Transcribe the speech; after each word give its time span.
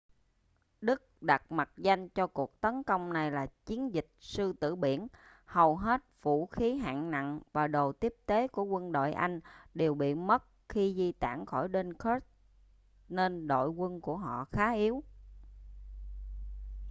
đức 0.81 1.21
đặt 1.21 1.51
mật 1.51 1.69
danh 1.77 2.09
cho 2.09 2.27
cuộc 2.27 2.61
tấn 2.61 2.83
công 2.83 3.13
này 3.13 3.31
là 3.31 3.47
chiến 3.65 3.93
dịch 3.93 4.07
sư 4.19 4.53
tử 4.53 4.75
biển 4.75 5.07
hầu 5.45 5.75
hết 5.75 6.01
vũ 6.21 6.45
khí 6.47 6.77
hạng 6.77 7.11
nặng 7.11 7.39
và 7.53 7.67
đồ 7.67 7.91
tiếp 7.91 8.13
tế 8.25 8.47
của 8.47 8.63
quân 8.63 8.91
đội 8.91 9.13
anh 9.13 9.39
đều 9.73 9.93
bị 9.93 10.15
mất 10.15 10.43
khi 10.69 10.93
di 10.97 11.11
tản 11.11 11.45
khỏi 11.45 11.67
dunkirk 11.73 12.23
nên 13.09 13.47
đội 13.47 13.69
quân 13.69 14.01
của 14.01 14.17
họ 14.17 14.45
khá 14.51 14.71
yếu 14.71 15.03